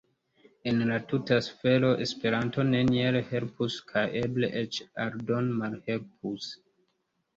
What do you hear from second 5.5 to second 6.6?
malhelpus.